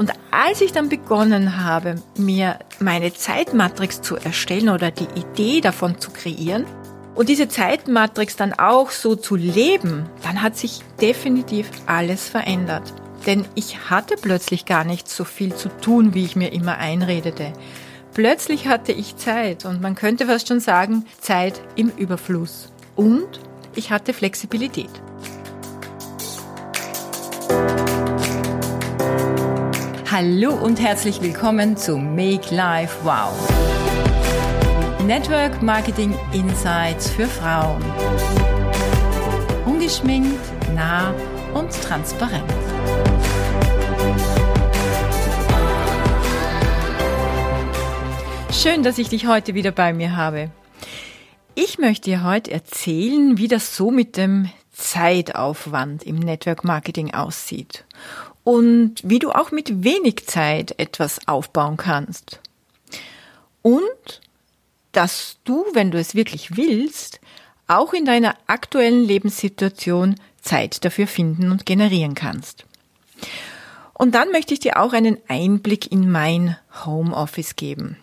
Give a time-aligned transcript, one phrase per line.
[0.00, 6.00] Und als ich dann begonnen habe, mir meine Zeitmatrix zu erstellen oder die Idee davon
[6.00, 6.64] zu kreieren
[7.14, 12.94] und diese Zeitmatrix dann auch so zu leben, dann hat sich definitiv alles verändert.
[13.26, 17.52] Denn ich hatte plötzlich gar nicht so viel zu tun, wie ich mir immer einredete.
[18.14, 22.72] Plötzlich hatte ich Zeit und man könnte fast schon sagen, Zeit im Überfluss.
[22.96, 23.38] Und
[23.74, 24.88] ich hatte Flexibilität.
[30.22, 33.32] Hallo und herzlich willkommen zu Make Life Wow.
[35.06, 37.82] Network Marketing Insights für Frauen.
[39.64, 40.38] Ungeschminkt,
[40.74, 41.14] nah
[41.54, 42.44] und transparent.
[48.52, 50.50] Schön, dass ich dich heute wieder bei mir habe.
[51.54, 57.84] Ich möchte dir heute erzählen, wie das so mit dem Zeitaufwand im Network Marketing aussieht
[58.44, 62.40] und wie du auch mit wenig Zeit etwas aufbauen kannst.
[63.62, 64.20] Und
[64.92, 67.20] dass du, wenn du es wirklich willst,
[67.68, 72.64] auch in deiner aktuellen Lebenssituation Zeit dafür finden und generieren kannst.
[73.92, 77.98] Und dann möchte ich dir auch einen Einblick in mein Homeoffice geben.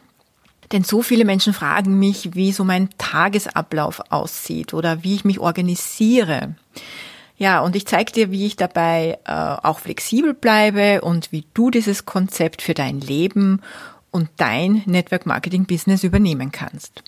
[0.72, 5.40] Denn so viele Menschen fragen mich, wie so mein Tagesablauf aussieht oder wie ich mich
[5.40, 6.56] organisiere.
[7.38, 11.70] Ja, und ich zeige dir, wie ich dabei äh, auch flexibel bleibe und wie du
[11.70, 13.62] dieses Konzept für dein Leben
[14.12, 17.04] und dein Network Marketing Business übernehmen kannst.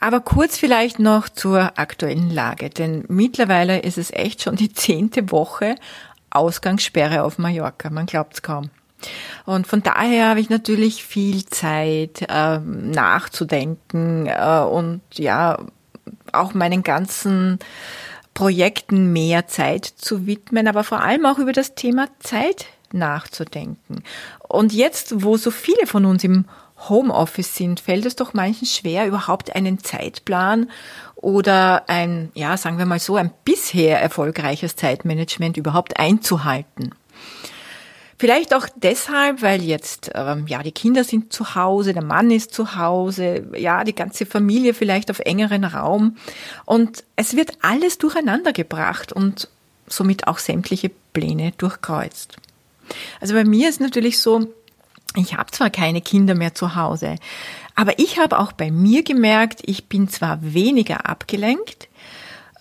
[0.00, 5.30] Aber kurz vielleicht noch zur aktuellen Lage, denn mittlerweile ist es echt schon die zehnte
[5.30, 5.76] Woche
[6.28, 7.88] Ausgangssperre auf Mallorca.
[7.88, 8.70] Man glaubt's kaum.
[9.44, 15.58] Und von daher habe ich natürlich viel Zeit äh, nachzudenken äh, und ja
[16.32, 17.58] auch meinen ganzen
[18.34, 24.02] Projekten mehr Zeit zu widmen, aber vor allem auch über das Thema Zeit nachzudenken.
[24.48, 26.46] Und jetzt, wo so viele von uns im
[26.88, 30.70] Homeoffice sind, fällt es doch manchen schwer, überhaupt einen Zeitplan
[31.16, 36.92] oder ein, ja, sagen wir mal so, ein bisher erfolgreiches Zeitmanagement überhaupt einzuhalten.
[38.22, 42.54] Vielleicht auch deshalb, weil jetzt ähm, ja die Kinder sind zu Hause, der Mann ist
[42.54, 46.16] zu Hause, ja die ganze Familie vielleicht auf engeren Raum
[46.64, 49.48] und es wird alles durcheinander gebracht und
[49.88, 52.36] somit auch sämtliche Pläne durchkreuzt.
[53.20, 54.46] Also bei mir ist natürlich so,
[55.16, 57.16] ich habe zwar keine Kinder mehr zu Hause,
[57.74, 61.88] aber ich habe auch bei mir gemerkt, ich bin zwar weniger abgelenkt,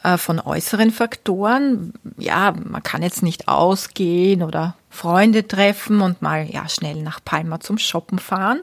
[0.02, 1.94] äh, von äußeren Faktoren.
[2.18, 7.60] Ja, man kann jetzt nicht ausgehen oder Freunde treffen und mal ja schnell nach Palma
[7.60, 8.62] zum Shoppen fahren.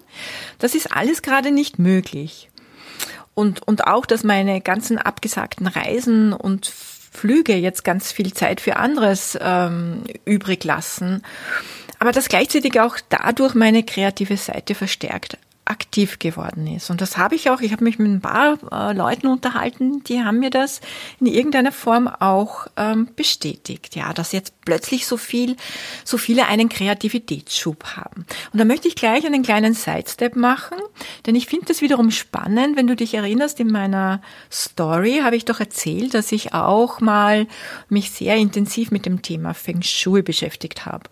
[0.58, 2.50] Das ist alles gerade nicht möglich.
[3.34, 8.76] Und, und auch, dass meine ganzen abgesagten Reisen und Flüge jetzt ganz viel Zeit für
[8.76, 11.22] anderes ähm, übrig lassen.
[11.98, 16.90] Aber dass gleichzeitig auch dadurch meine kreative Seite verstärkt aktiv geworden ist.
[16.90, 17.60] Und das habe ich auch.
[17.60, 20.80] Ich habe mich mit ein paar äh, Leuten unterhalten, die haben mir das
[21.20, 23.94] in irgendeiner Form auch ähm, bestätigt.
[23.94, 25.56] Ja, dass jetzt plötzlich so viel,
[26.04, 28.26] so viele einen Kreativitätsschub haben.
[28.52, 30.78] Und da möchte ich gleich einen kleinen Sidestep machen,
[31.26, 32.76] denn ich finde das wiederum spannend.
[32.76, 34.20] Wenn du dich erinnerst, in meiner
[34.50, 37.46] Story habe ich doch erzählt, dass ich auch mal
[37.88, 41.04] mich sehr intensiv mit dem Thema Feng Shui beschäftigt habe.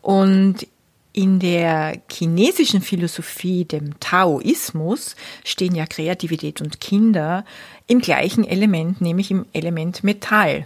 [0.00, 0.66] Und
[1.12, 7.44] in der chinesischen Philosophie, dem Taoismus, stehen ja Kreativität und Kinder
[7.86, 10.64] im gleichen Element, nämlich im Element Metall.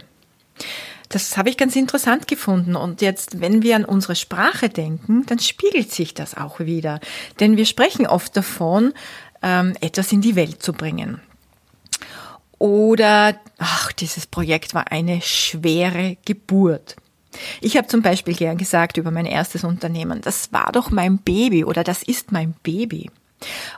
[1.09, 2.75] Das habe ich ganz interessant gefunden.
[2.75, 6.99] Und jetzt, wenn wir an unsere Sprache denken, dann spiegelt sich das auch wieder.
[7.39, 8.93] Denn wir sprechen oft davon,
[9.41, 11.21] ähm, etwas in die Welt zu bringen.
[12.57, 16.95] Oder, ach, dieses Projekt war eine schwere Geburt.
[17.61, 21.63] Ich habe zum Beispiel gern gesagt über mein erstes Unternehmen, das war doch mein Baby
[21.63, 23.09] oder das ist mein Baby.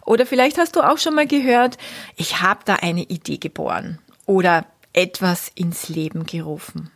[0.06, 1.78] Oder vielleicht hast du auch schon mal gehört,
[2.16, 6.92] ich habe da eine Idee geboren oder etwas ins Leben gerufen.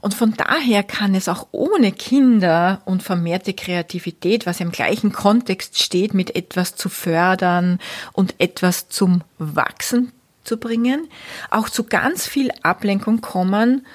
[0.00, 5.80] Und von daher kann es auch ohne Kinder und vermehrte Kreativität, was im gleichen Kontext
[5.82, 7.78] steht, mit etwas zu fördern
[8.12, 10.12] und etwas zum Wachsen
[10.44, 11.08] zu bringen,
[11.50, 13.86] auch zu ganz viel Ablenkung kommen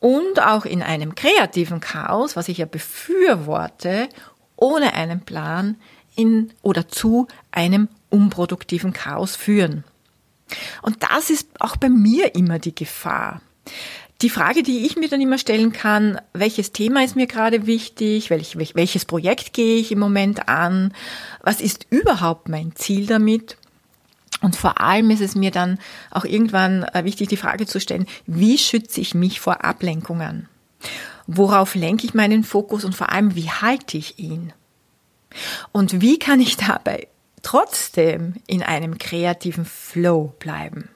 [0.00, 4.08] und auch in einem kreativen Chaos, was ich ja befürworte,
[4.56, 5.76] ohne einen Plan
[6.16, 9.84] in oder zu einem unproduktiven Chaos führen.
[10.82, 13.40] Und das ist auch bei mir immer die Gefahr.
[14.22, 18.28] Die Frage, die ich mir dann immer stellen kann, welches Thema ist mir gerade wichtig,
[18.28, 20.92] welch, welches Projekt gehe ich im Moment an,
[21.42, 23.56] was ist überhaupt mein Ziel damit
[24.40, 25.78] und vor allem ist es mir dann
[26.10, 30.48] auch irgendwann äh, wichtig, die Frage zu stellen, wie schütze ich mich vor Ablenkungen?
[31.26, 34.52] Worauf lenke ich meinen Fokus und vor allem, wie halte ich ihn?
[35.72, 37.06] Und wie kann ich dabei
[37.42, 40.88] trotzdem in einem kreativen Flow bleiben?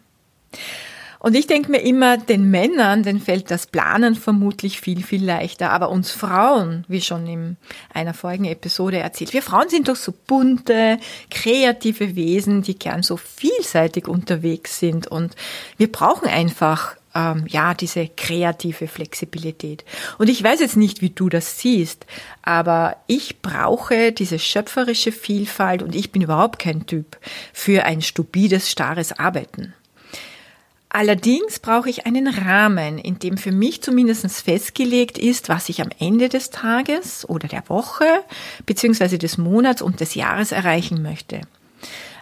[1.25, 5.71] Und ich denke mir immer, den Männern, denen fällt das Planen vermutlich viel, viel leichter.
[5.71, 7.57] Aber uns Frauen, wie schon in
[7.95, 10.99] einer vorigen Episode erzählt, wir Frauen sind doch so bunte,
[11.31, 15.07] kreative Wesen, die gern so vielseitig unterwegs sind.
[15.07, 15.35] Und
[15.79, 19.83] wir brauchen einfach ähm, ja, diese kreative Flexibilität.
[20.19, 22.05] Und ich weiß jetzt nicht, wie du das siehst,
[22.43, 27.17] aber ich brauche diese schöpferische Vielfalt und ich bin überhaupt kein Typ
[27.55, 29.73] für ein stupides, starres Arbeiten.
[30.97, 35.89] Allerdings brauche ich einen Rahmen, in dem für mich zumindest festgelegt ist, was ich am
[35.99, 38.05] Ende des Tages oder der Woche
[38.65, 41.41] beziehungsweise des Monats und des Jahres erreichen möchte.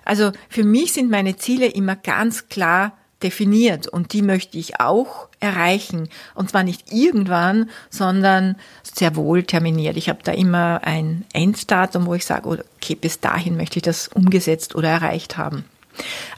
[0.07, 5.29] Also für mich sind meine Ziele immer ganz klar definiert und die möchte ich auch
[5.39, 6.09] erreichen.
[6.35, 9.99] Und zwar nicht irgendwann, sondern sehr wohl terminiert.
[9.99, 14.09] Ich habe da immer ein Enddatum, wo ich sage, okay, bis dahin möchte ich das
[14.09, 15.67] umgesetzt oder erreicht haben.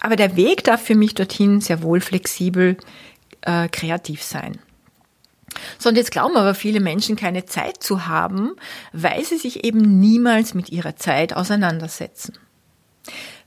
[0.01, 2.77] Aber der Weg darf für mich dorthin sehr wohl flexibel,
[3.43, 4.59] äh, kreativ sein.
[5.79, 8.57] So, und jetzt glauben aber viele Menschen keine Zeit zu haben,
[8.93, 12.39] weil sie sich eben niemals mit ihrer Zeit auseinandersetzen.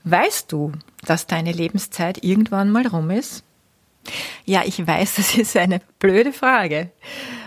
[0.04, 0.72] Weißt du,
[1.04, 3.42] dass deine Lebenszeit irgendwann mal rum ist?
[4.44, 6.90] Ja, ich weiß, das ist eine blöde Frage.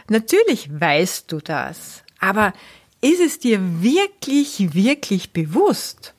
[0.09, 2.53] Natürlich weißt du das, aber
[3.01, 6.13] ist es dir wirklich, wirklich bewusst?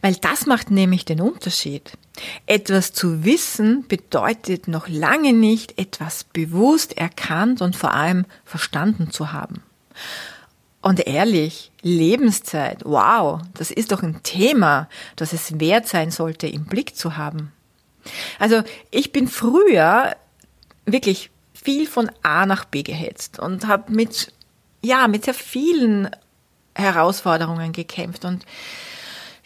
[0.00, 1.92] Weil das macht nämlich den Unterschied.
[2.46, 9.32] Etwas zu wissen bedeutet noch lange nicht, etwas bewusst erkannt und vor allem verstanden zu
[9.32, 9.62] haben.
[10.80, 16.64] Und ehrlich, Lebenszeit, wow, das ist doch ein Thema, das es wert sein sollte, im
[16.64, 17.52] Blick zu haben.
[18.38, 20.16] Also ich bin früher
[20.86, 24.32] wirklich viel von A nach B gehetzt und habe mit,
[24.82, 26.08] ja, mit sehr vielen
[26.74, 28.46] Herausforderungen gekämpft und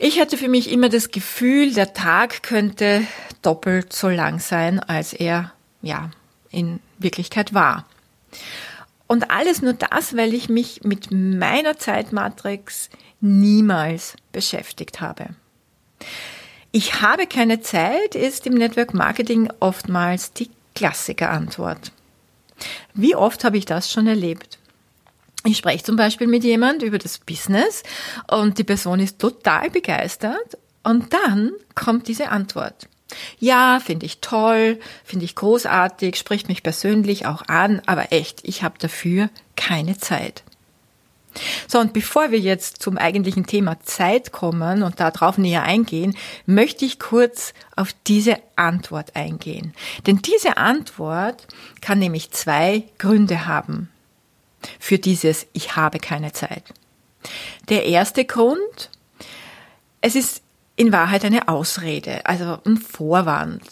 [0.02, 3.06] ich hatte für mich immer das Gefühl, der Tag könnte
[3.40, 6.10] doppelt so lang sein, als er ja
[6.50, 7.87] in Wirklichkeit war.
[9.06, 12.90] Und alles nur das, weil ich mich mit meiner Zeitmatrix
[13.20, 15.28] niemals beschäftigt habe.
[16.72, 21.93] Ich habe keine Zeit ist im Network Marketing oftmals die Klassikerantwort.
[22.93, 24.58] Wie oft habe ich das schon erlebt?
[25.44, 27.82] Ich spreche zum Beispiel mit jemand über das Business
[28.30, 32.88] und die Person ist total begeistert und dann kommt diese Antwort.
[33.40, 38.62] Ja, finde ich toll, finde ich großartig, spricht mich persönlich auch an, aber echt, ich
[38.62, 40.44] habe dafür keine Zeit.
[41.66, 46.16] So, und bevor wir jetzt zum eigentlichen Thema Zeit kommen und darauf näher eingehen,
[46.46, 49.74] möchte ich kurz auf diese Antwort eingehen.
[50.06, 51.46] Denn diese Antwort
[51.80, 53.91] kann nämlich zwei Gründe haben
[54.79, 56.64] für dieses Ich habe keine Zeit.
[57.69, 58.91] Der erste Grund,
[60.00, 60.43] es ist
[60.76, 63.62] in Wahrheit eine Ausrede, also ein Vorwand.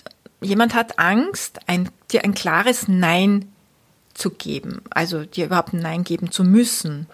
[0.40, 3.52] Jemand hat Angst, ein, dir ein klares Nein
[4.14, 7.06] zu geben, also dir überhaupt ein Nein geben zu müssen.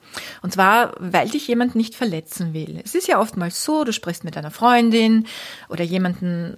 [0.42, 2.80] Und zwar, weil dich jemand nicht verletzen will.
[2.84, 5.26] Es ist ja oftmals so, du sprichst mit einer Freundin
[5.68, 6.56] oder jemanden,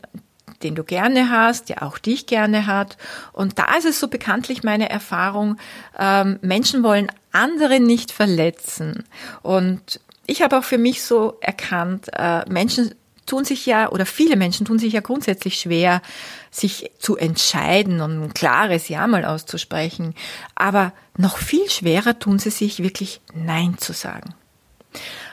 [0.63, 2.97] den du gerne hast, der auch dich gerne hat.
[3.33, 5.57] Und da ist es so bekanntlich meine Erfahrung,
[5.99, 9.05] ähm, Menschen wollen andere nicht verletzen.
[9.43, 12.95] Und ich habe auch für mich so erkannt, äh, Menschen
[13.29, 16.03] tun sich ja, oder viele Menschen tun sich ja grundsätzlich schwer,
[16.51, 20.15] sich zu entscheiden und ein klares Ja mal auszusprechen.
[20.55, 24.35] Aber noch viel schwerer tun sie sich wirklich Nein zu sagen.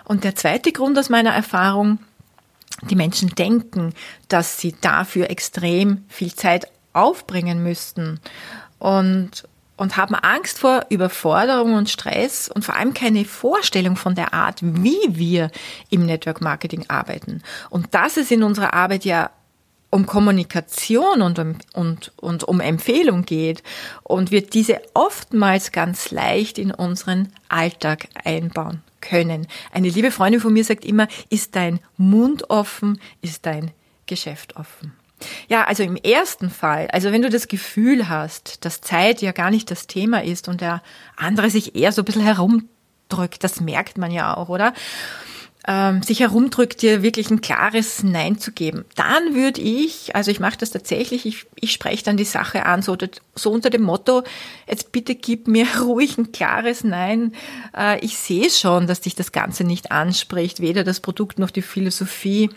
[0.03, 1.99] Und der zweite Grund aus meiner Erfahrung,
[2.81, 3.93] die Menschen denken,
[4.27, 8.19] dass sie dafür extrem viel Zeit aufbringen müssten
[8.79, 9.43] und,
[9.77, 14.59] und haben Angst vor Überforderung und Stress und vor allem keine Vorstellung von der Art,
[14.61, 15.51] wie wir
[15.89, 17.41] im Network Marketing arbeiten.
[17.69, 19.31] Und dass es in unserer Arbeit ja
[19.89, 23.63] um Kommunikation und um, und, und um Empfehlung geht
[24.03, 29.47] und wir diese oftmals ganz leicht in unseren Alltag einbauen können.
[29.71, 33.71] Eine liebe Freundin von mir sagt immer, ist dein Mund offen, ist dein
[34.05, 34.93] Geschäft offen.
[35.47, 39.49] Ja, also im ersten Fall, also wenn du das Gefühl hast, dass Zeit ja gar
[39.49, 40.81] nicht das Thema ist und der
[41.15, 44.73] andere sich eher so ein bisschen herumdrückt, das merkt man ja auch, oder?
[45.67, 48.85] Ähm, sich herumdrückt, dir wirklich ein klares Nein zu geben.
[48.95, 52.81] Dann würde ich, also ich mache das tatsächlich, ich, ich spreche dann die Sache an,
[52.81, 52.95] so,
[53.33, 54.23] so unter dem Motto,
[54.67, 57.33] jetzt bitte gib mir ruhig ein klares Nein.
[57.75, 61.63] Äh, ich sehe schon, dass dich das Ganze nicht anspricht, weder das Produkt noch die
[61.63, 62.49] Philosophie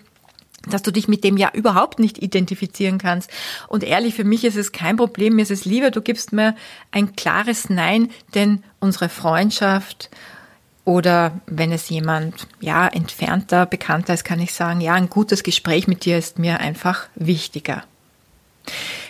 [0.66, 3.30] dass du dich mit dem ja überhaupt nicht identifizieren kannst.
[3.68, 5.36] Und ehrlich, für mich ist es kein Problem.
[5.36, 6.56] Mir ist es lieber, du gibst mir
[6.90, 10.10] ein klares Nein, denn unsere Freundschaft
[10.88, 15.86] oder wenn es jemand, ja, entfernter, bekannter ist, kann ich sagen, ja, ein gutes Gespräch
[15.86, 17.84] mit dir ist mir einfach wichtiger.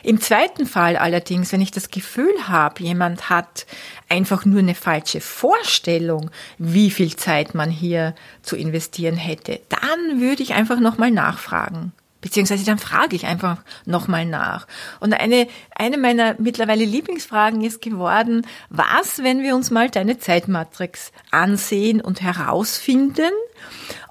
[0.03, 3.65] Im zweiten Fall allerdings, wenn ich das Gefühl habe, jemand hat
[4.09, 10.43] einfach nur eine falsche Vorstellung, wie viel Zeit man hier zu investieren hätte, dann würde
[10.43, 11.93] ich einfach nochmal nachfragen.
[12.21, 14.67] Beziehungsweise dann frage ich einfach nochmal nach.
[14.99, 21.13] Und eine, eine meiner mittlerweile Lieblingsfragen ist geworden, was, wenn wir uns mal deine Zeitmatrix
[21.31, 23.31] ansehen und herausfinden,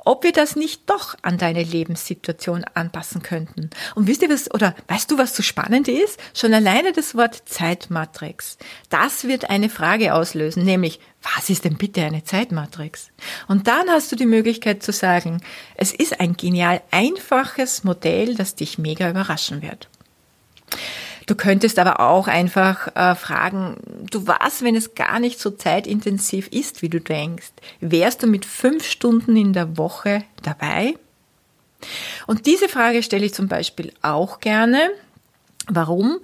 [0.08, 3.70] ob wir das nicht doch an deine Lebenssituation anpassen könnten.
[3.94, 6.18] Und wisst ihr was, oder weißt du, was so spannend ist?
[6.34, 8.58] Schon alleine das Wort Zeitmatrix.
[8.90, 13.10] Das wird eine Frage auslösen, nämlich, was ist denn bitte eine Zeitmatrix?
[13.50, 15.42] Und dann hast du die Möglichkeit zu sagen,
[15.76, 19.90] es ist ein genial einfaches Modell, das dich mega überraschen wird.
[21.28, 23.76] Du könntest aber auch einfach äh, fragen,
[24.10, 27.52] du was, wenn es gar nicht so zeitintensiv ist, wie du denkst?
[27.82, 30.96] Wärst du mit fünf Stunden in der Woche dabei?
[32.28, 34.90] Und diese Frage stelle ich zum Beispiel auch gerne.
[35.68, 36.20] Warum?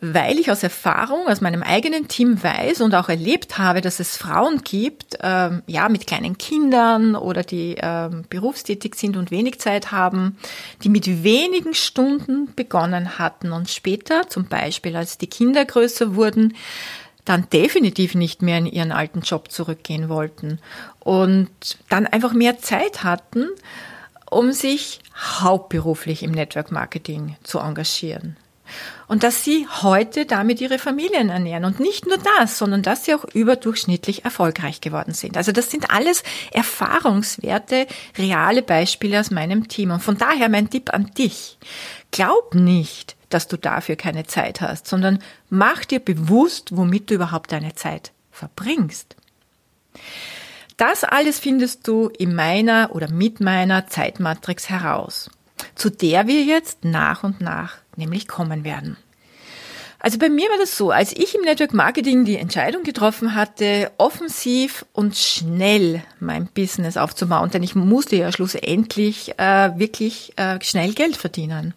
[0.00, 4.16] Weil ich aus Erfahrung, aus meinem eigenen Team weiß und auch erlebt habe, dass es
[4.16, 9.92] Frauen gibt, ähm, ja, mit kleinen Kindern oder die ähm, berufstätig sind und wenig Zeit
[9.92, 10.38] haben,
[10.82, 16.54] die mit wenigen Stunden begonnen hatten und später, zum Beispiel als die Kinder größer wurden,
[17.26, 20.58] dann definitiv nicht mehr in ihren alten Job zurückgehen wollten
[21.00, 21.50] und
[21.90, 23.48] dann einfach mehr Zeit hatten,
[24.30, 28.36] um sich hauptberuflich im Network Marketing zu engagieren.
[29.08, 31.64] Und dass sie heute damit ihre Familien ernähren.
[31.64, 35.36] Und nicht nur das, sondern dass sie auch überdurchschnittlich erfolgreich geworden sind.
[35.36, 36.22] Also das sind alles
[36.52, 37.86] Erfahrungswerte,
[38.16, 39.90] reale Beispiele aus meinem Team.
[39.90, 41.58] Und von daher mein Tipp an dich.
[42.10, 47.52] Glaub nicht, dass du dafür keine Zeit hast, sondern mach dir bewusst, womit du überhaupt
[47.52, 49.16] deine Zeit verbringst.
[50.76, 55.30] Das alles findest du in meiner oder mit meiner Zeitmatrix heraus,
[55.74, 58.96] zu der wir jetzt nach und nach nämlich kommen werden.
[60.02, 63.92] Also bei mir war das so, als ich im Network Marketing die Entscheidung getroffen hatte,
[63.98, 70.94] offensiv und schnell mein Business aufzubauen, denn ich musste ja schlussendlich äh, wirklich äh, schnell
[70.94, 71.74] Geld verdienen.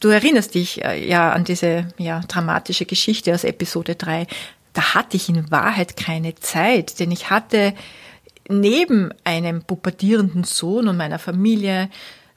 [0.00, 4.26] Du erinnerst dich äh, ja an diese ja, dramatische Geschichte aus Episode 3.
[4.72, 7.74] Da hatte ich in Wahrheit keine Zeit, denn ich hatte
[8.48, 11.90] neben einem pubertierenden Sohn und meiner Familie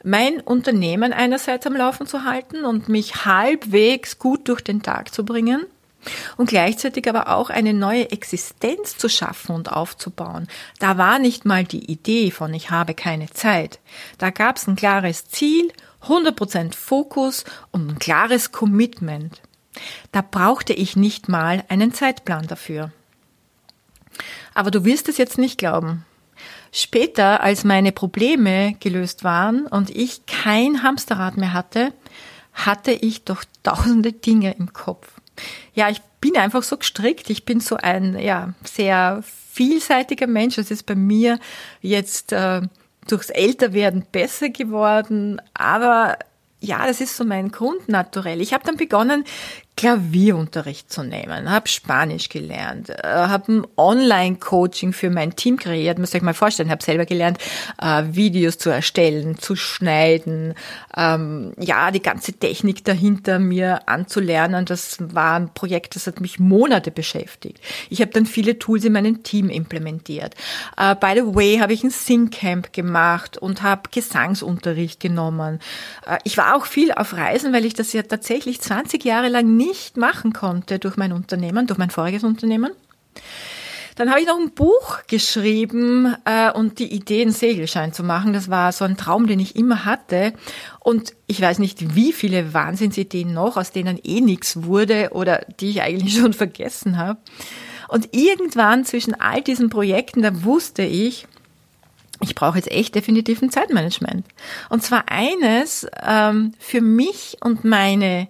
[0.03, 5.25] mein Unternehmen einerseits am Laufen zu halten und mich halbwegs gut durch den Tag zu
[5.25, 5.65] bringen
[6.37, 10.47] und gleichzeitig aber auch eine neue Existenz zu schaffen und aufzubauen.
[10.79, 13.79] Da war nicht mal die Idee von ich habe keine Zeit.
[14.17, 15.71] Da gab es ein klares Ziel,
[16.03, 19.41] 100% Fokus und ein klares Commitment.
[20.11, 22.91] Da brauchte ich nicht mal einen Zeitplan dafür.
[24.53, 26.05] Aber du wirst es jetzt nicht glauben.
[26.75, 31.93] Später, als meine Probleme gelöst waren und ich kein Hamsterrad mehr hatte,
[32.51, 35.07] hatte ich doch tausende Dinge im Kopf.
[35.75, 37.29] Ja, ich bin einfach so gestrickt.
[37.29, 40.55] Ich bin so ein ja sehr vielseitiger Mensch.
[40.55, 41.39] Das ist bei mir
[41.81, 42.61] jetzt äh,
[43.07, 46.17] durchs Älterwerden besser geworden, aber
[46.59, 48.39] ja, das ist so mein Grundnaturell.
[48.39, 49.25] Ich habe dann begonnen,
[49.75, 56.13] Klavierunterricht zu nehmen, habe Spanisch gelernt, äh, habe ein Online-Coaching für mein Team kreiert, müsst
[56.13, 57.39] ihr euch mal vorstellen, habe selber gelernt,
[57.81, 60.53] äh, Videos zu erstellen, zu schneiden,
[60.95, 64.65] ähm, ja, die ganze Technik dahinter mir anzulernen.
[64.65, 67.59] Das war ein Projekt, das hat mich Monate beschäftigt.
[67.89, 70.35] Ich habe dann viele Tools in meinem Team implementiert.
[70.77, 75.59] Äh, by the way, habe ich ein Singcamp gemacht und habe Gesangsunterricht genommen.
[76.05, 79.62] Äh, ich war auch viel auf Reisen, weil ich das ja tatsächlich 20 Jahre lang
[79.67, 82.71] nicht machen konnte durch mein Unternehmen, durch mein voriges Unternehmen.
[83.95, 88.33] Dann habe ich noch ein Buch geschrieben äh, und die Idee, einen Segelschein zu machen.
[88.33, 90.33] Das war so ein Traum, den ich immer hatte.
[90.79, 95.69] Und ich weiß nicht, wie viele Wahnsinnsideen noch, aus denen eh nichts wurde oder die
[95.69, 97.19] ich eigentlich schon vergessen habe.
[97.87, 101.27] Und irgendwann zwischen all diesen Projekten, da wusste ich,
[102.21, 104.25] ich brauche jetzt echt definitiv ein Zeitmanagement.
[104.69, 108.27] Und zwar eines ähm, für mich und meine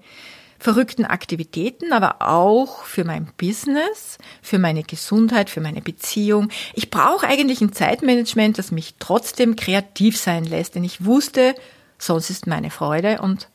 [0.64, 6.48] verrückten Aktivitäten, aber auch für mein Business, für meine Gesundheit, für meine Beziehung.
[6.74, 11.54] Ich brauche eigentlich ein Zeitmanagement, das mich trotzdem kreativ sein lässt, denn ich wusste,
[11.98, 13.50] sonst ist meine Freude und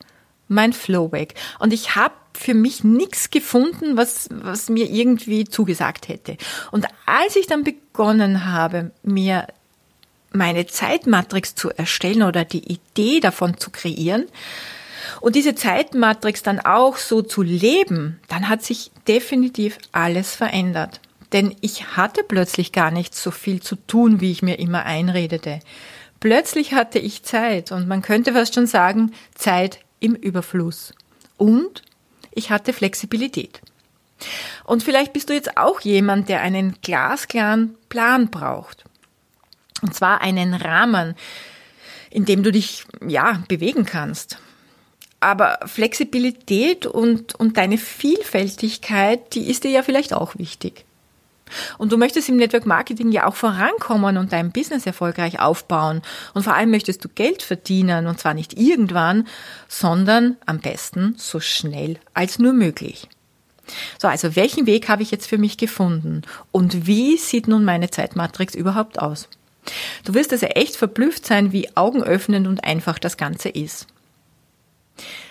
[0.49, 1.33] mein Flow weg.
[1.57, 6.37] Und ich habe für mich nichts gefunden, was, was mir irgendwie zugesagt hätte.
[6.69, 9.47] Und als ich dann begonnen habe, mir
[10.31, 14.27] meine Zeitmatrix zu erstellen oder die Idee davon zu kreieren,
[15.21, 21.01] und diese Zeitmatrix dann auch so zu leben, dann hat sich definitiv alles verändert.
[21.31, 25.59] Denn ich hatte plötzlich gar nicht so viel zu tun, wie ich mir immer einredete.
[26.19, 30.93] Plötzlich hatte ich Zeit und man könnte fast schon sagen, Zeit im Überfluss.
[31.37, 31.83] Und
[32.33, 33.61] ich hatte Flexibilität.
[34.65, 38.83] Und vielleicht bist du jetzt auch jemand, der einen glasklaren Plan braucht.
[39.81, 41.15] Und zwar einen Rahmen,
[42.09, 44.39] in dem du dich, ja, bewegen kannst.
[45.19, 50.85] Aber Flexibilität und, und deine Vielfältigkeit, die ist dir ja vielleicht auch wichtig.
[51.77, 56.01] Und du möchtest im Network Marketing ja auch vorankommen und dein Business erfolgreich aufbauen.
[56.33, 59.27] Und vor allem möchtest du Geld verdienen und zwar nicht irgendwann,
[59.67, 63.07] sondern am besten so schnell als nur möglich.
[63.99, 66.23] So, also welchen Weg habe ich jetzt für mich gefunden?
[66.51, 69.27] Und wie sieht nun meine Zeitmatrix überhaupt aus?
[70.03, 73.87] Du wirst also echt verblüfft sein, wie augenöffnend und einfach das Ganze ist.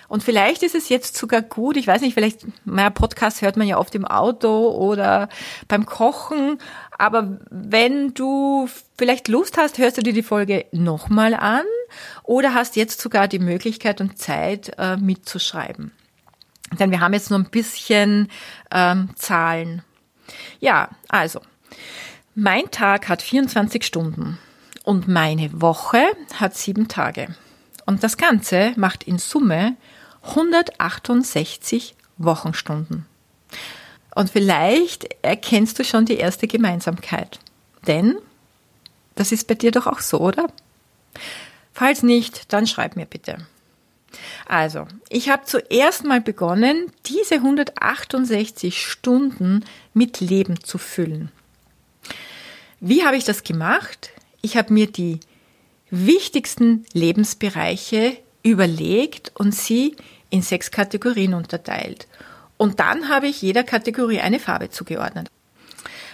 [0.08, 3.66] Und vielleicht ist es jetzt sogar gut, ich weiß nicht, vielleicht, naja, Podcast hört man
[3.66, 5.28] ja oft im Auto oder
[5.68, 6.58] beim Kochen,
[6.96, 11.64] aber wenn du vielleicht Lust hast, hörst du dir die Folge nochmal an
[12.22, 15.92] oder hast jetzt sogar die Möglichkeit und Zeit äh, mitzuschreiben.
[16.78, 18.28] Denn wir haben jetzt nur ein bisschen
[18.70, 19.82] ähm, Zahlen.
[20.60, 21.40] Ja, also,
[22.34, 24.38] mein Tag hat 24 Stunden
[24.84, 26.02] und meine Woche
[26.34, 27.28] hat sieben Tage.
[27.88, 29.75] Und das Ganze macht in Summe
[30.23, 33.07] 168 Wochenstunden.
[34.14, 37.38] Und vielleicht erkennst du schon die erste Gemeinsamkeit.
[37.87, 38.18] Denn
[39.14, 40.49] das ist bei dir doch auch so, oder?
[41.73, 43.38] Falls nicht, dann schreib mir bitte.
[44.47, 49.64] Also, ich habe zuerst mal begonnen, diese 168 Stunden
[49.95, 51.33] mit Leben zu füllen.
[52.80, 54.11] Wie habe ich das gemacht?
[54.42, 55.21] Ich habe mir die
[55.90, 59.97] wichtigsten Lebensbereiche überlegt und sie
[60.30, 62.07] in sechs Kategorien unterteilt.
[62.57, 65.28] Und dann habe ich jeder Kategorie eine Farbe zugeordnet.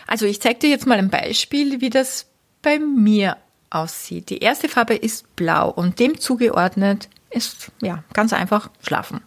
[0.06, 2.26] Also ich zeige dir jetzt mal ein Beispiel, wie das
[2.62, 3.36] bei mir
[3.70, 4.30] aussieht.
[4.30, 9.20] Die erste Farbe ist blau und dem zugeordnet ist ja ganz einfach schlafen.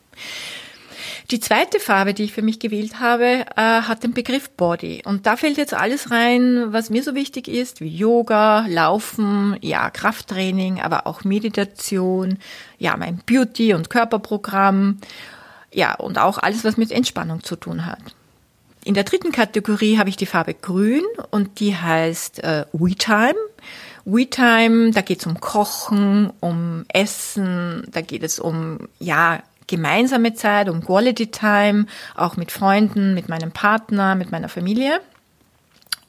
[1.29, 5.01] Die zweite Farbe, die ich für mich gewählt habe, äh, hat den Begriff Body.
[5.03, 9.89] Und da fällt jetzt alles rein, was mir so wichtig ist, wie Yoga, Laufen, ja,
[9.89, 12.37] Krafttraining, aber auch Meditation,
[12.77, 14.99] ja, mein Beauty- und Körperprogramm,
[15.73, 17.99] ja, und auch alles, was mit Entspannung zu tun hat.
[18.85, 23.35] In der dritten Kategorie habe ich die Farbe Grün und die heißt äh, WeTime.
[24.05, 30.69] WeTime, da geht es um Kochen, um Essen, da geht es um ja gemeinsame Zeit,
[30.69, 35.01] um Quality Time, auch mit Freunden, mit meinem Partner, mit meiner Familie.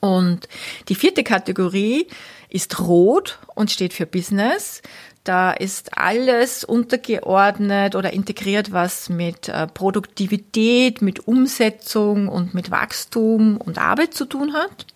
[0.01, 0.49] Und
[0.89, 2.07] die vierte Kategorie
[2.49, 4.81] ist rot und steht für Business.
[5.25, 13.59] Da ist alles untergeordnet oder integriert, was mit äh, Produktivität, mit Umsetzung und mit Wachstum
[13.59, 14.87] und Arbeit zu tun hat.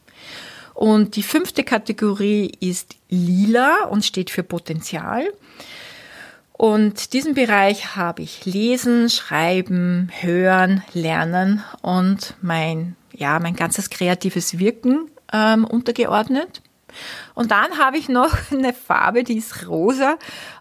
[0.75, 5.27] Und die fünfte Kategorie ist lila und steht für Potenzial.
[6.53, 14.59] Und diesen Bereich habe ich Lesen, Schreiben, Hören, Lernen und mein, ja, mein ganzes kreatives
[14.59, 16.63] Wirken ähm, untergeordnet.
[17.35, 20.19] Und dann habe ich noch eine Farbe, die ist rosa.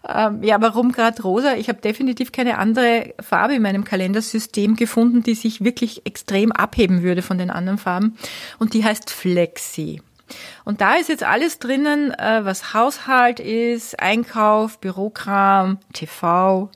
[0.08, 1.54] Ähm, ja, warum gerade rosa?
[1.54, 7.02] Ich habe definitiv keine andere Farbe in meinem Kalendersystem gefunden, die sich wirklich extrem abheben
[7.02, 8.16] würde von den anderen Farben.
[8.58, 10.00] Und die heißt Flexi.
[10.64, 16.70] Und da ist jetzt alles drinnen, äh, was Haushalt ist, Einkauf, Bürokram, TV,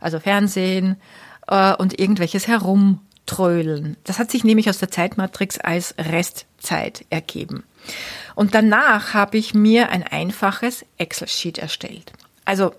[0.00, 1.00] also Fernsehen
[1.48, 3.96] äh, und irgendwelches Herumtrödeln.
[4.04, 7.64] Das hat sich nämlich aus der Zeitmatrix als Restzeit ergeben.
[8.34, 12.12] Und danach habe ich mir ein einfaches Excel-Sheet erstellt.
[12.44, 12.72] Also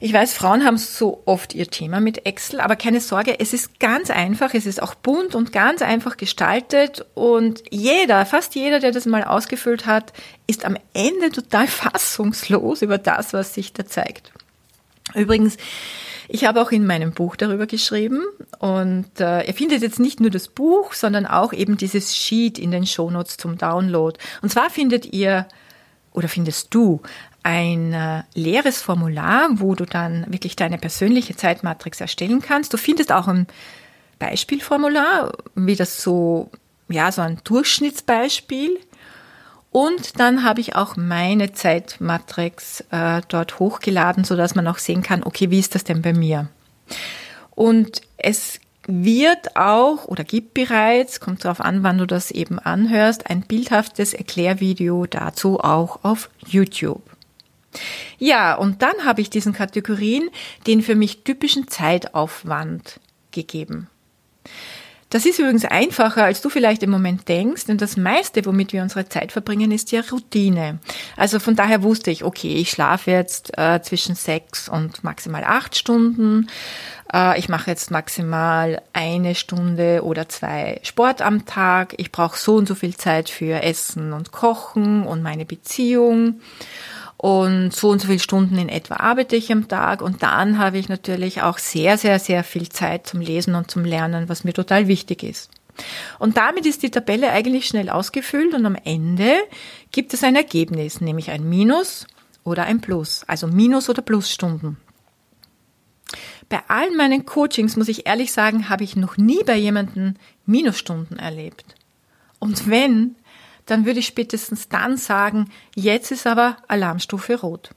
[0.00, 3.80] ich weiß, Frauen haben so oft ihr Thema mit Excel, aber keine Sorge, es ist
[3.80, 8.92] ganz einfach, es ist auch bunt und ganz einfach gestaltet und jeder, fast jeder, der
[8.92, 10.12] das mal ausgefüllt hat,
[10.46, 14.32] ist am Ende total fassungslos über das, was sich da zeigt.
[15.14, 15.56] Übrigens,
[16.28, 18.22] ich habe auch in meinem Buch darüber geschrieben
[18.58, 22.70] und äh, ihr findet jetzt nicht nur das Buch, sondern auch eben dieses Sheet in
[22.70, 24.18] den Shownotes zum Download.
[24.42, 25.48] Und zwar findet ihr
[26.12, 27.00] oder findest du
[27.42, 32.72] ein äh, leeres Formular, wo du dann wirklich deine persönliche Zeitmatrix erstellen kannst.
[32.72, 33.46] Du findest auch ein
[34.18, 36.50] Beispielformular, wie das so,
[36.88, 38.78] ja, so ein Durchschnittsbeispiel.
[39.70, 45.02] Und dann habe ich auch meine Zeitmatrix äh, dort hochgeladen, so dass man auch sehen
[45.02, 46.48] kann, okay, wie ist das denn bei mir?
[47.50, 53.28] Und es wird auch oder gibt bereits, kommt darauf an, wann du das eben anhörst,
[53.28, 57.02] ein bildhaftes Erklärvideo dazu auch auf YouTube.
[58.18, 60.30] Ja, und dann habe ich diesen Kategorien
[60.66, 63.00] den für mich typischen Zeitaufwand
[63.30, 63.88] gegeben.
[65.10, 68.82] Das ist übrigens einfacher, als du vielleicht im Moment denkst, denn das meiste, womit wir
[68.82, 70.80] unsere Zeit verbringen, ist ja Routine.
[71.16, 75.76] Also von daher wusste ich, okay, ich schlafe jetzt äh, zwischen sechs und maximal acht
[75.76, 76.48] Stunden.
[77.10, 81.94] Äh, ich mache jetzt maximal eine Stunde oder zwei Sport am Tag.
[81.96, 86.40] Ich brauche so und so viel Zeit für Essen und Kochen und meine Beziehung
[87.18, 90.78] und so und so viele Stunden in etwa arbeite ich am Tag und dann habe
[90.78, 94.52] ich natürlich auch sehr, sehr, sehr viel Zeit zum Lesen und zum Lernen, was mir
[94.52, 95.50] total wichtig ist.
[96.20, 99.34] Und damit ist die Tabelle eigentlich schnell ausgefüllt und am Ende
[99.90, 102.06] gibt es ein Ergebnis, nämlich ein Minus
[102.44, 104.76] oder ein Plus, also Minus- oder Plusstunden.
[106.48, 110.14] Bei allen meinen Coachings, muss ich ehrlich sagen, habe ich noch nie bei jemandem
[110.46, 111.74] Minusstunden erlebt.
[112.38, 113.16] Und wenn,
[113.68, 117.70] dann würde ich spätestens dann sagen, jetzt ist aber Alarmstufe rot.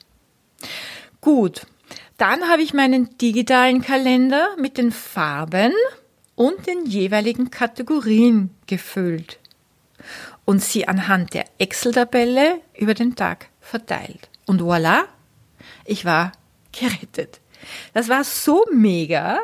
[1.19, 1.67] Gut,
[2.17, 5.73] dann habe ich meinen digitalen Kalender mit den Farben
[6.36, 9.39] und den jeweiligen Kategorien gefüllt
[10.45, 14.30] und sie anhand der Excel-Tabelle über den Tag verteilt.
[14.45, 15.04] Und voilà,
[15.86, 16.32] ich war
[16.71, 17.39] gerettet.
[17.93, 19.39] Das war so mega,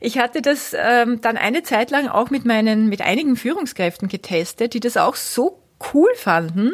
[0.00, 4.74] ich hatte das ähm, dann eine Zeit lang auch mit meinen, mit einigen Führungskräften getestet,
[4.74, 6.72] die das auch so cool fanden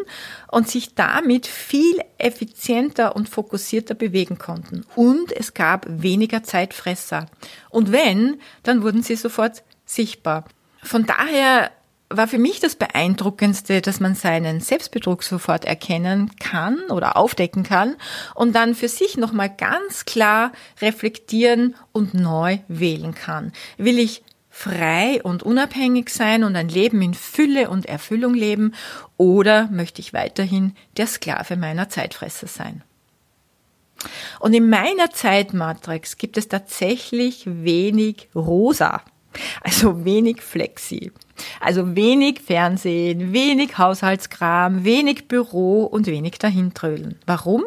[0.48, 4.84] und sich damit viel effizienter und fokussierter bewegen konnten.
[4.94, 7.26] Und es gab weniger Zeitfresser.
[7.70, 10.44] Und wenn, dann wurden sie sofort sichtbar.
[10.82, 11.70] Von daher
[12.16, 17.96] war für mich das Beeindruckendste, dass man seinen Selbstbetrug sofort erkennen kann oder aufdecken kann
[18.34, 23.52] und dann für sich nochmal ganz klar reflektieren und neu wählen kann.
[23.76, 28.74] Will ich frei und unabhängig sein und ein Leben in Fülle und Erfüllung leben
[29.16, 32.82] oder möchte ich weiterhin der Sklave meiner Zeitfresser sein?
[34.40, 39.02] Und in meiner Zeitmatrix gibt es tatsächlich wenig rosa,
[39.60, 41.12] also wenig flexi.
[41.60, 47.18] Also wenig Fernsehen, wenig Haushaltskram, wenig Büro und wenig dahintrödeln.
[47.26, 47.64] Warum?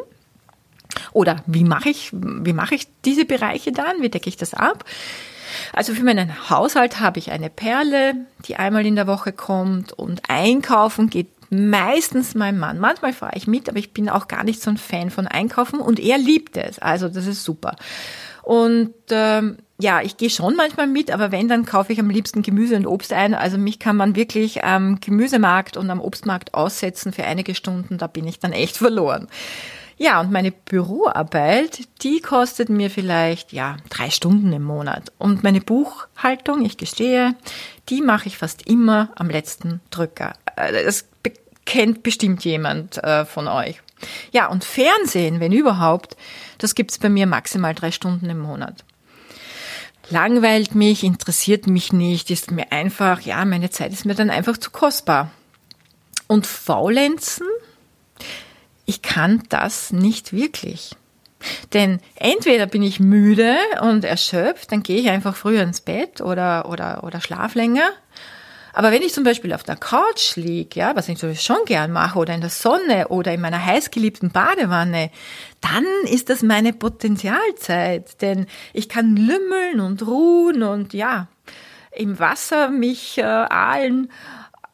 [1.12, 4.00] Oder wie mache ich, wie mache ich diese Bereiche dann?
[4.00, 4.84] Wie decke ich das ab?
[5.72, 8.14] Also für meinen Haushalt habe ich eine Perle,
[8.46, 12.78] die einmal in der Woche kommt und einkaufen geht meistens mein Mann.
[12.78, 15.80] Manchmal fahre ich mit, aber ich bin auch gar nicht so ein Fan von Einkaufen
[15.80, 16.78] und er liebt es.
[16.78, 17.76] Also das ist super.
[18.42, 22.42] Und ähm, ja, ich gehe schon manchmal mit, aber wenn, dann kaufe ich am liebsten
[22.42, 23.34] Gemüse und Obst ein.
[23.34, 28.06] Also mich kann man wirklich am Gemüsemarkt und am Obstmarkt aussetzen für einige Stunden, da
[28.06, 29.28] bin ich dann echt verloren.
[29.98, 35.12] Ja, und meine Büroarbeit, die kostet mir vielleicht, ja, drei Stunden im Monat.
[35.18, 37.34] Und meine Buchhaltung, ich gestehe,
[37.88, 40.34] die mache ich fast immer am letzten Drücker.
[40.56, 41.06] Äh, das
[41.64, 43.80] kennt bestimmt jemand äh, von euch.
[44.32, 46.16] Ja, und Fernsehen, wenn überhaupt,
[46.58, 48.84] das gibt's bei mir maximal drei Stunden im Monat
[50.10, 54.56] langweilt mich, interessiert mich nicht, ist mir einfach, ja, meine Zeit ist mir dann einfach
[54.56, 55.30] zu kostbar.
[56.26, 57.46] Und faulenzen,
[58.84, 60.96] ich kann das nicht wirklich.
[61.72, 66.68] Denn entweder bin ich müde und erschöpft, dann gehe ich einfach früher ins Bett oder,
[66.68, 67.90] oder, oder schlaf länger.
[68.76, 72.18] Aber wenn ich zum Beispiel auf der Couch liege, ja, was ich schon gern mache,
[72.18, 75.10] oder in der Sonne oder in meiner heißgeliebten Badewanne,
[75.62, 78.20] dann ist das meine Potenzialzeit.
[78.20, 81.28] Denn ich kann lümmeln und ruhen und ja,
[81.90, 84.10] im Wasser mich äh, ahlen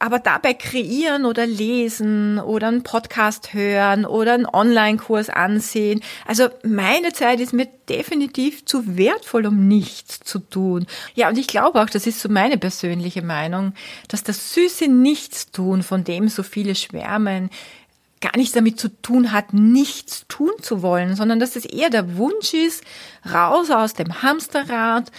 [0.03, 6.01] aber dabei kreieren oder lesen oder einen Podcast hören oder einen Online-Kurs ansehen.
[6.27, 10.87] Also meine Zeit ist mir definitiv zu wertvoll, um nichts zu tun.
[11.15, 13.75] Ja, und ich glaube auch, das ist so meine persönliche Meinung,
[14.09, 17.49] dass das süße Nichtstun, von dem so viele schwärmen,
[18.21, 22.17] gar nichts damit zu tun hat, nichts tun zu wollen, sondern dass es eher der
[22.17, 22.83] Wunsch ist,
[23.33, 25.13] raus aus dem Hamsterrad,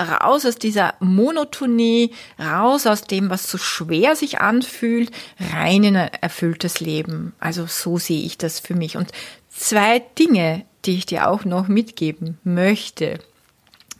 [0.00, 5.10] raus aus dieser Monotonie, raus aus dem, was so schwer sich anfühlt,
[5.52, 7.34] rein in ein erfülltes Leben.
[7.40, 8.96] Also so sehe ich das für mich.
[8.96, 9.12] Und
[9.48, 13.20] zwei Dinge, die ich dir auch noch mitgeben möchte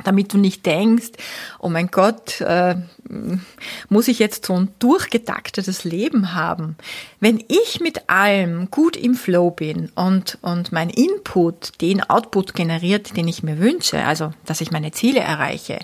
[0.05, 1.13] damit du nicht denkst,
[1.59, 2.77] oh mein Gott, äh,
[3.89, 6.77] muss ich jetzt so ein durchgetaktetes Leben haben.
[7.21, 13.17] Wenn ich mit allem gut im Flow bin und, und mein Input den Output generiert,
[13.17, 15.79] den ich mir wünsche, also dass ich meine Ziele erreiche,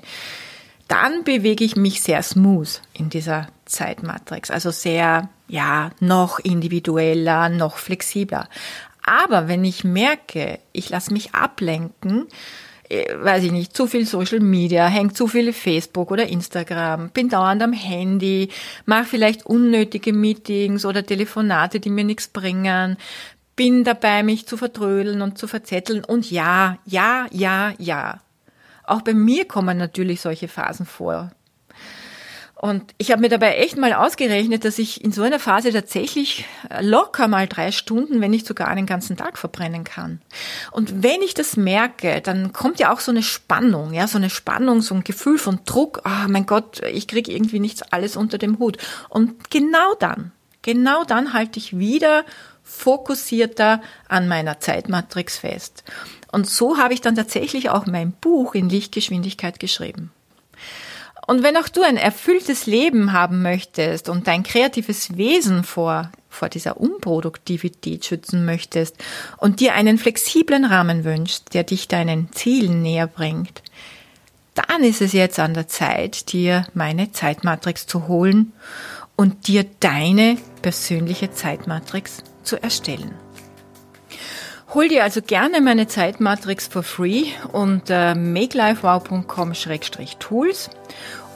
[0.89, 7.79] dann bewege ich mich sehr smooth in dieser Zeitmatrix, also sehr, ja, noch individueller, noch
[7.79, 8.49] flexibler.
[9.03, 12.27] Aber wenn ich merke, ich lasse mich ablenken,
[12.93, 17.63] weiß ich nicht, zu viel Social Media, hängt zu viel Facebook oder Instagram, bin dauernd
[17.63, 18.51] am Handy,
[18.85, 22.97] mache vielleicht unnötige Meetings oder Telefonate, die mir nichts bringen,
[23.57, 28.21] bin dabei, mich zu vertrödeln und zu verzetteln und ja, ja, ja, ja.
[28.85, 31.31] Auch bei mir kommen natürlich solche Phasen vor.
[32.65, 36.45] Und ich habe mir dabei echt mal ausgerechnet, dass ich in so einer Phase tatsächlich
[36.81, 40.23] locker mal drei Stunden, wenn nicht sogar einen ganzen Tag verbrennen kann.
[40.71, 44.31] Und wenn ich das merke, dann kommt ja auch so eine Spannung, ja, so eine
[44.31, 46.03] Spannung, so ein Gefühl von Druck.
[46.05, 48.79] Ah, oh mein Gott, ich krieg irgendwie nichts alles unter dem Hut.
[49.09, 50.31] Und genau dann,
[50.63, 52.25] genau dann halte ich wieder
[52.63, 55.83] fokussierter an meiner Zeitmatrix fest.
[56.31, 60.13] Und so habe ich dann tatsächlich auch mein Buch in Lichtgeschwindigkeit geschrieben.
[61.27, 66.49] Und wenn auch du ein erfülltes Leben haben möchtest und dein kreatives Wesen vor, vor
[66.49, 68.97] dieser Unproduktivität schützen möchtest
[69.37, 73.63] und dir einen flexiblen Rahmen wünschst, der dich deinen Zielen näher bringt,
[74.55, 78.53] dann ist es jetzt an der Zeit, dir meine Zeitmatrix zu holen
[79.17, 83.15] und dir deine persönliche Zeitmatrix zu erstellen.
[84.75, 90.71] Hol dir also gerne meine Zeitmatrix for free unter makelifewow.com-tools.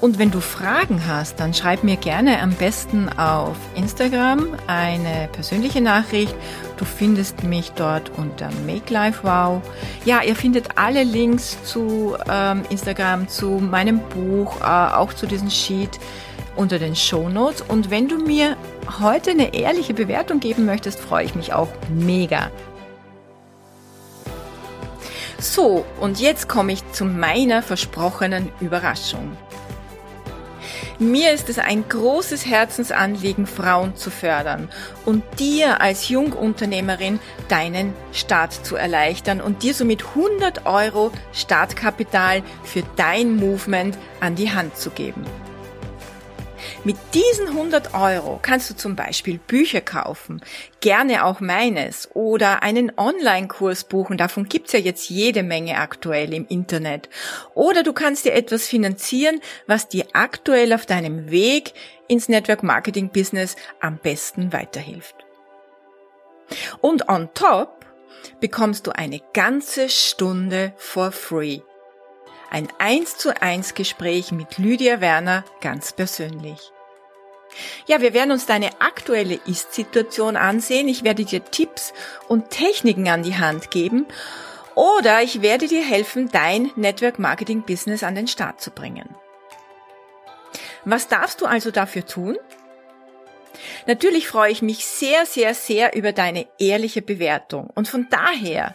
[0.00, 5.80] Und wenn du Fragen hast, dann schreib mir gerne am besten auf Instagram eine persönliche
[5.80, 6.34] Nachricht.
[6.76, 9.62] Du findest mich dort unter MakeLifeWow.
[10.04, 15.48] Ja, ihr findet alle Links zu ähm, Instagram, zu meinem Buch, äh, auch zu diesem
[15.48, 15.98] Sheet
[16.56, 17.62] unter den Show Notes.
[17.62, 18.56] Und wenn du mir
[19.00, 22.50] heute eine ehrliche Bewertung geben möchtest, freue ich mich auch mega.
[25.38, 29.36] So, und jetzt komme ich zu meiner versprochenen Überraschung.
[30.98, 34.70] Mir ist es ein großes Herzensanliegen, Frauen zu fördern
[35.04, 42.82] und dir als Jungunternehmerin deinen Start zu erleichtern und dir somit 100 Euro Startkapital für
[42.96, 45.22] dein Movement an die Hand zu geben.
[46.86, 50.40] Mit diesen 100 Euro kannst du zum Beispiel Bücher kaufen,
[50.80, 56.46] gerne auch meines, oder einen Online-Kurs buchen, davon gibt's ja jetzt jede Menge aktuell im
[56.46, 57.08] Internet.
[57.54, 61.72] Oder du kannst dir etwas finanzieren, was dir aktuell auf deinem Weg
[62.06, 65.16] ins Network Marketing Business am besten weiterhilft.
[66.80, 67.84] Und on top
[68.38, 71.62] bekommst du eine ganze Stunde for free
[72.48, 76.72] ein 1 zu 1 Gespräch mit Lydia Werner ganz persönlich.
[77.86, 80.88] Ja, wir werden uns deine aktuelle Ist-Situation ansehen.
[80.88, 81.92] Ich werde dir Tipps
[82.28, 84.06] und Techniken an die Hand geben
[84.74, 89.14] oder ich werde dir helfen, dein Network Marketing Business an den Start zu bringen.
[90.84, 92.36] Was darfst du also dafür tun?
[93.86, 98.74] Natürlich freue ich mich sehr, sehr, sehr über deine ehrliche Bewertung und von daher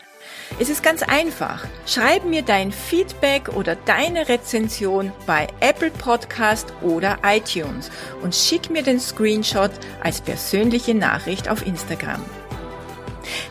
[0.60, 1.66] es ist ganz einfach.
[1.86, 7.90] Schreib mir dein Feedback oder deine Rezension bei Apple Podcast oder iTunes
[8.22, 9.72] und schick mir den Screenshot
[10.04, 12.24] als persönliche Nachricht auf Instagram.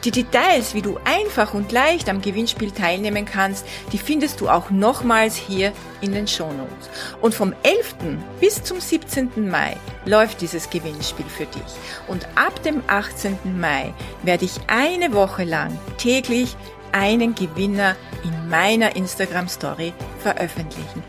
[0.04, 4.70] Die Details, wie du einfach und leicht am Gewinnspiel teilnehmen kannst, die findest du auch
[4.70, 6.90] nochmals hier in den Shownotes.
[7.20, 7.94] Und vom 11.
[8.40, 9.48] bis zum 17.
[9.50, 11.62] Mai läuft dieses Gewinnspiel für dich.
[12.09, 13.38] Und ab dem 18.
[13.59, 16.56] Mai werde ich eine Woche lang täglich
[16.92, 21.02] einen Gewinner in meiner Instagram Story veröffentlichen.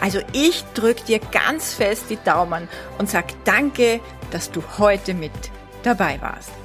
[0.00, 4.00] Also ich drücke dir ganz fest die Daumen und sag danke,
[4.30, 5.32] dass du heute mit
[5.82, 6.61] dabei warst.